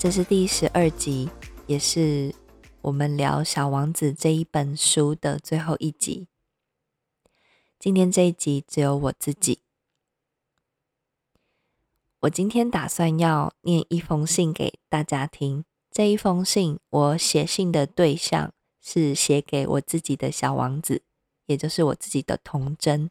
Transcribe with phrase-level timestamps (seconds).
[0.00, 1.28] 这是第十二集，
[1.66, 2.34] 也是
[2.80, 6.26] 我们聊《小王子》这一本书的最后一集。
[7.78, 9.60] 今天这一集只有我自己。
[12.20, 15.66] 我今天打算要念一封信给大家听。
[15.90, 21.02] 这一封信，我写信的对象是写给我自己的小王子，
[21.44, 23.10] 也就是我自己的童真。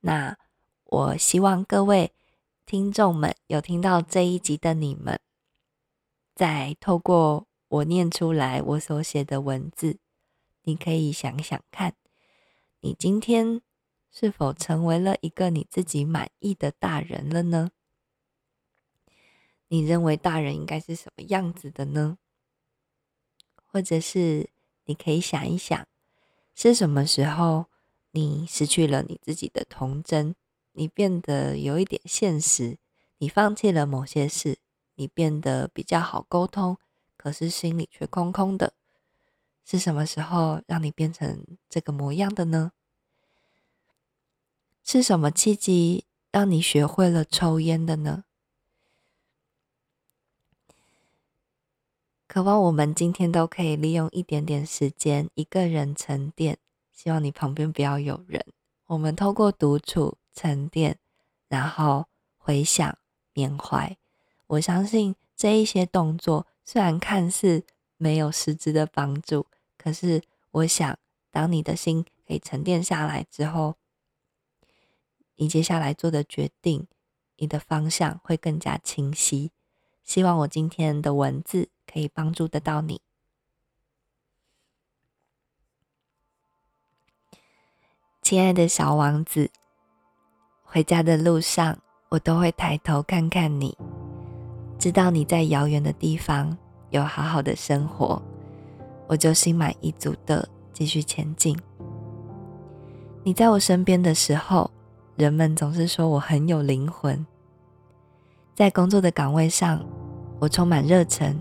[0.00, 0.36] 那
[0.84, 2.12] 我希望各位
[2.66, 5.18] 听众们有听到这一集的你们。
[6.42, 10.00] 再透过我念出来我所写的文字，
[10.64, 11.94] 你可以想想看，
[12.80, 13.62] 你今天
[14.10, 17.70] 是否成为了一个你自己满意的大人了呢？
[19.68, 22.18] 你认为大人应该是什么样子的呢？
[23.64, 24.50] 或者是
[24.86, 25.86] 你可以想一想，
[26.56, 27.66] 是什么时候
[28.10, 30.34] 你失去了你自己的童真，
[30.72, 32.78] 你变得有一点现实，
[33.18, 34.58] 你放弃了某些事。
[34.94, 36.78] 你变得比较好沟通，
[37.16, 38.74] 可是心里却空空的，
[39.64, 42.72] 是什么时候让你变成这个模样的呢？
[44.84, 48.24] 是什么契机让你学会了抽烟的呢？
[52.26, 56.58] 渴望我们今天都可以利用一点点时间，一个人沉淀。
[56.90, 58.44] 希望你旁边不要有人。
[58.86, 60.98] 我们透过独处沉淀，
[61.48, 62.06] 然后
[62.38, 62.98] 回想
[63.34, 63.98] 缅怀。
[64.52, 67.64] 我相信这一些动作虽然看似
[67.96, 69.46] 没有实质的帮助，
[69.78, 70.98] 可是我想，
[71.30, 73.76] 当你的心可以沉淀下来之后，
[75.36, 76.86] 你接下来做的决定，
[77.36, 79.52] 你的方向会更加清晰。
[80.02, 83.00] 希望我今天的文字可以帮助得到你，
[88.20, 89.50] 亲爱的小王子。
[90.62, 91.78] 回家的路上，
[92.10, 93.76] 我都会抬头看看你。
[94.82, 96.58] 知道你在遥远的地方
[96.90, 98.20] 有好好的生活，
[99.06, 101.56] 我就心满意足的继续前进。
[103.22, 104.68] 你在我身边的时候，
[105.14, 107.24] 人们总是说我很有灵魂。
[108.56, 109.80] 在工作的岗位上，
[110.40, 111.38] 我充满热忱，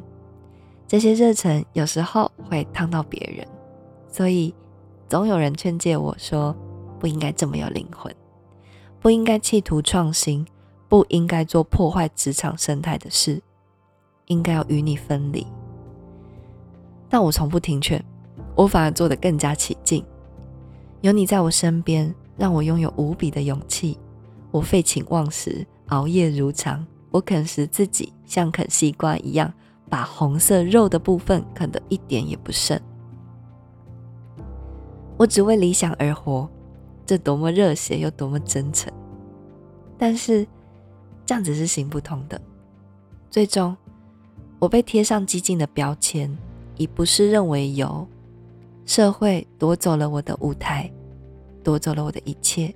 [0.88, 3.48] 这些热忱有时候会烫到别人，
[4.08, 4.54] 所以
[5.10, 6.56] 总有人劝诫我说
[7.00, 8.16] 不应该这么有灵魂，
[9.00, 10.46] 不应该企图创新。
[10.92, 13.42] 不应该做破坏职场生态的事，
[14.26, 15.48] 应该要与你分离。
[17.08, 18.04] 但我从不听劝，
[18.58, 20.04] 我反而做得更加起劲。
[21.00, 23.98] 有你在我身边，让我拥有无比的勇气。
[24.52, 26.86] 我废寝忘食，熬夜如常。
[27.10, 29.54] 我啃食自己，像啃西瓜一样，
[29.90, 32.78] 把红色肉的部分啃得一点也不剩。
[35.16, 36.50] 我只为理想而活，
[37.06, 38.92] 这多么热血又多么真诚。
[39.98, 40.46] 但是。
[41.32, 42.42] 这样子是行不通的。
[43.30, 43.74] 最终，
[44.60, 46.30] 我被贴上激进的标签，
[46.76, 48.06] 以不是认为由
[48.86, 50.92] 社会夺走了我的舞台，
[51.64, 52.76] 夺走了我的一切。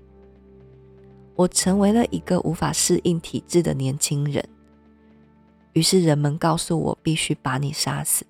[1.35, 4.41] 我成为了一个无法适应体制的年轻人。
[5.73, 8.25] 于是人们告诉我，必须把你杀死。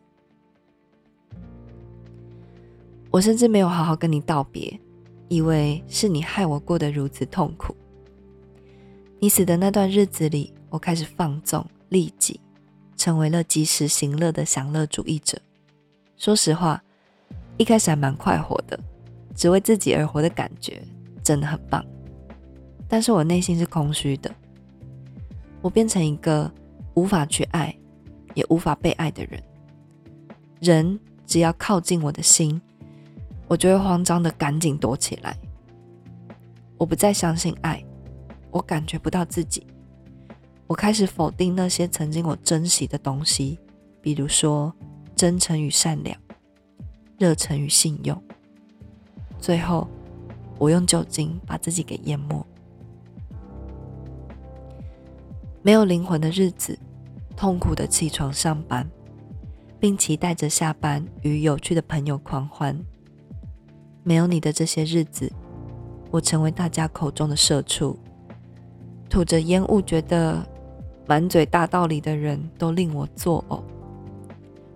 [3.12, 4.80] 我甚至没有好好跟你道别，
[5.28, 7.76] 以为是你害我过得如此痛苦。
[9.26, 12.40] 你死的那段日子里，我开始放纵利己，
[12.96, 15.36] 成为了及时行乐的享乐主义者。
[16.16, 16.80] 说实话，
[17.58, 18.80] 一开始还蛮快活的，
[19.34, 20.80] 只为自己而活的感觉
[21.24, 21.84] 真的很棒。
[22.88, 24.30] 但是我内心是空虚的，
[25.60, 26.54] 我变成一个
[26.94, 27.76] 无法去爱，
[28.36, 29.42] 也无法被爱的人。
[30.60, 32.62] 人只要靠近我的心，
[33.48, 35.36] 我就会慌张的赶紧躲起来。
[36.78, 37.84] 我不再相信爱。
[38.56, 39.68] 我感觉不到自己，
[40.66, 43.60] 我开始否定那些曾经我珍惜的东西，
[44.02, 44.74] 比如说
[45.14, 46.18] 真诚与善良、
[47.20, 48.18] 热忱与信用。
[49.40, 49.90] 最后，
[50.58, 52.48] 我用酒精把自己给淹没。
[55.62, 56.80] 没有灵魂的日子，
[57.36, 58.90] 痛苦的起床上班，
[59.82, 62.80] 并期待着下班与有趣的朋友狂欢。
[64.02, 65.30] 没有你的这些日子，
[66.10, 68.00] 我成为大家口中的社畜，
[69.16, 70.46] 吐着烟雾，觉得
[71.08, 73.62] 满嘴大道理的人都令我作呕。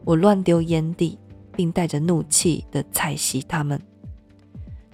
[0.06, 1.20] 我乱丢烟蒂，
[1.52, 3.78] 并带着怒气的踩熄它们，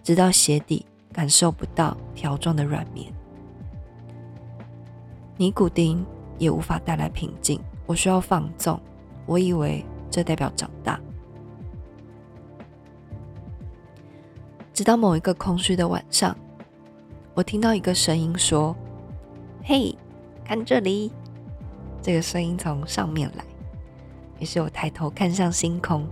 [0.02, 0.84] 直到鞋底
[1.14, 3.14] 感受不到条状的软绵。
[5.38, 6.04] 尼古丁
[6.40, 8.82] 也无法带来平静，我需要放纵。
[9.28, 11.00] 我以为这代表长大。
[14.74, 16.36] 直到某一个空虚的晚上，
[17.36, 18.76] 我听到一个声音说
[19.68, 19.98] ：“嘿，
[20.44, 21.12] 看这里！”
[22.00, 23.44] 这个声音从上面来，
[24.38, 26.08] 于是我抬头看向星空，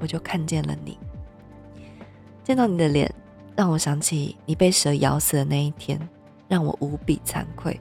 [0.00, 0.98] 我就看见了你。
[2.42, 3.08] 见到你的脸，
[3.54, 5.96] 让我想起你被蛇咬死的那一天，
[6.48, 7.80] 让我无比惭愧。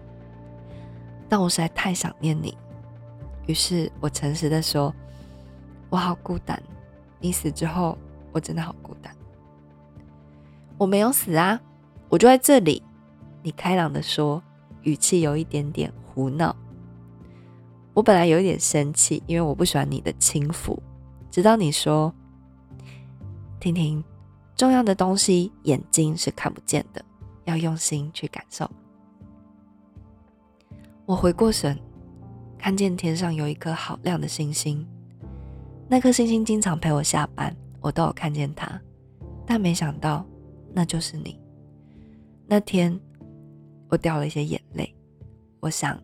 [1.27, 2.55] 但我实在太想念你，
[3.47, 4.93] 于是我诚实的说
[5.89, 6.61] ：“我好孤单，
[7.19, 7.97] 你死之后，
[8.31, 9.11] 我真的好孤单。”
[10.77, 11.59] 我没有死啊，
[12.09, 12.83] 我就在这里。
[13.41, 14.41] 你开朗的说，
[14.85, 16.55] 语气有一点点胡闹。
[17.93, 20.81] 我本来有一点生气，因为我不喜欢你的轻浮。
[21.29, 22.13] 直到你说
[23.59, 24.03] ：“婷婷，
[24.55, 27.03] 重要的东西眼睛是看不见的，
[27.43, 28.69] 要用心去感受。”
[31.05, 31.77] 我回过神，
[32.57, 34.85] 看见天上有一颗好亮的星星。
[35.87, 38.81] 那颗星星经常陪我下班，我都有看见它，
[39.45, 40.25] 但没想到
[40.73, 41.39] 那就是你。
[42.47, 42.99] 那天
[43.95, 44.93] 我掉了一些眼泪，
[45.61, 45.97] 我想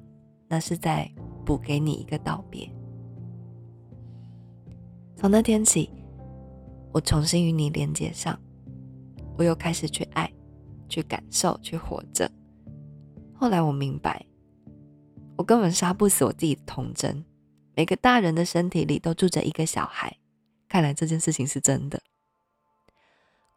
[0.47, 1.11] 那是在
[1.45, 2.71] 补给你一个道别。
[5.17, 5.91] 从那天起，
[6.93, 8.39] 我重新与你连接上，
[9.37, 10.31] 我又开始去爱、
[10.87, 12.31] 去感受、去活着。
[13.33, 14.25] 后来我明白。
[15.35, 17.25] 我根本杀不死我自己的童真。
[17.75, 20.15] 每个大人的身体里都住着一个小孩，
[20.69, 22.01] 看来这件事情是真的。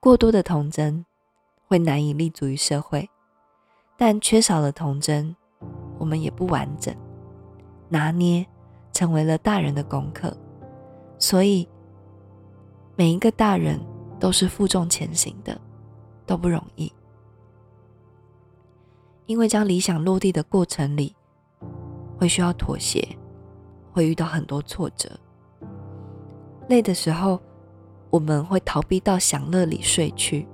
[0.00, 1.06] 过多的童真
[1.68, 3.08] 会难以立足于社会，
[3.96, 5.34] 但缺少了童真，
[5.98, 6.94] 我们也不完整。
[7.88, 8.46] 拿捏
[8.92, 10.36] 成为了大人的功课，
[11.18, 11.68] 所以
[12.96, 13.80] 每一个大人
[14.18, 15.60] 都是负重前行的，
[16.26, 16.92] 都不容易。
[19.26, 21.14] 因为将理想落地的过程里。
[22.16, 23.06] 会需要妥协，
[23.92, 25.10] 会遇到很多挫折。
[26.68, 27.40] 累的时候，
[28.08, 30.46] 我们会逃避到享乐里睡去。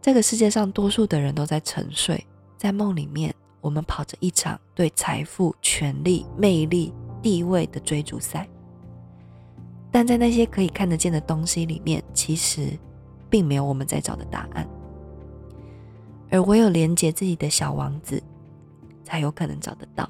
[0.00, 2.24] 这个世界上多数的人都在沉睡，
[2.62, 8.48] 在梦里面，我们跑着一场对财富、权力、魅力、地位的追逐赛。
[9.90, 12.78] 但在那些可以看得见的东西里面，其实
[13.28, 14.64] 并没有我们在找的答案。
[16.30, 18.22] 而唯有连接自己的小王子，
[19.02, 20.08] 才有可能找得到。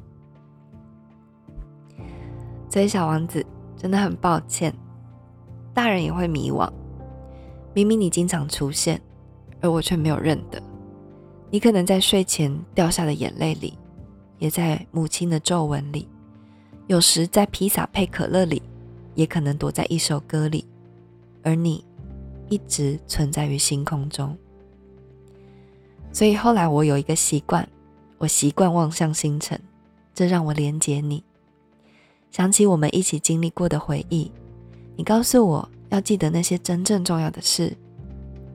[2.69, 3.43] 所以，小王子
[3.79, 4.75] 真的很抱歉，
[5.73, 6.71] 大人也会迷惘。
[7.73, 9.01] 明明你经常出现，
[9.63, 10.63] 而我却没有认得。
[11.53, 13.79] 你可能在睡前掉下的眼泪里，
[14.39, 16.09] 也在母亲的皱纹里，
[16.87, 18.63] 有时在披萨配可乐里，
[19.15, 20.65] 也可能躲在一首歌里。
[21.43, 21.85] 而你
[22.49, 24.35] 一直存在于星空中。
[26.11, 27.69] 所以后来我有一个习惯，
[28.17, 29.61] 我习惯望向星辰，
[30.15, 31.23] 这让我连接你。
[32.31, 34.33] 想起我们一起经历过的回忆，
[34.97, 37.77] 你告诉我要记得那些真正重要的事，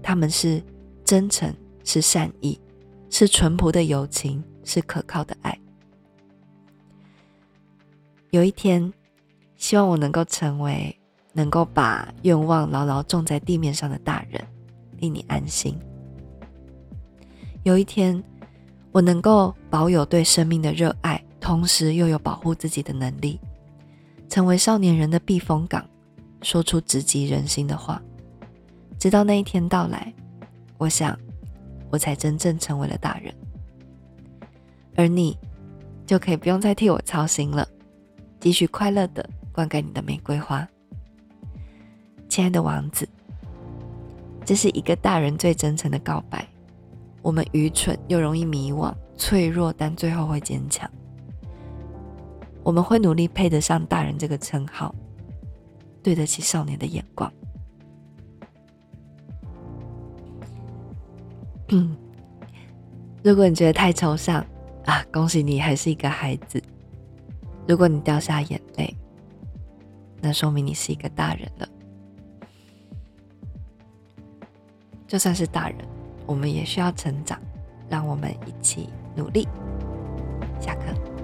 [0.01, 0.63] 他们是
[1.05, 2.59] 真诚，是善意，
[3.09, 5.57] 是淳朴的友情，是可靠的爱。
[8.31, 8.91] 有一天，
[9.55, 10.95] 希望我能够成为
[11.33, 14.45] 能够把愿望牢牢种在地面上的大人，
[14.97, 15.77] 令你安心。
[17.63, 18.21] 有一天，
[18.91, 23.39] 我能够保有对生命的热爱，同时又有保护自己的能力。
[24.29, 25.83] 成为少年人的避风港，
[26.41, 28.01] 说出直击人心的话，
[28.99, 30.13] 直到那一天到来，
[30.77, 31.17] 我想，
[31.89, 33.33] 我才真正成为了大人，
[34.95, 35.37] 而你，
[36.05, 37.67] 就可以不用再替我操心了，
[38.39, 40.67] 继续快乐的灌溉你的玫瑰花，
[42.27, 43.07] 亲爱的王子，
[44.45, 46.47] 这是一个大人最真诚的告白。
[47.21, 50.89] 我们愚蠢又容易迷惘，脆弱，但最后会坚强。
[52.63, 54.93] 我们会努力配得上大人这个称号，
[56.03, 57.31] 对得起少年的眼光。
[61.69, 61.95] 嗯，
[63.23, 64.45] 如果你觉得太抽象
[64.85, 66.61] 啊，恭喜你还是一个孩子。
[67.67, 68.95] 如果你掉下眼泪，
[70.21, 71.67] 那说明你是一个大人了。
[75.05, 75.77] 就算是大人，
[76.25, 77.39] 我们也需要成长，
[77.89, 79.47] 让我们一起努力。
[80.59, 81.16] 下课。